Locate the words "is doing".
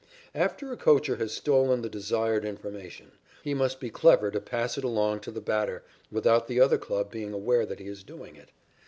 7.87-8.35